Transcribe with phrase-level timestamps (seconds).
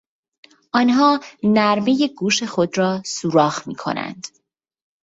[0.73, 4.27] آنها نرمهی گوش خود را سوراخ میکنند.